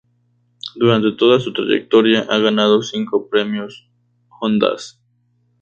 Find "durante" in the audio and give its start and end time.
0.77-1.11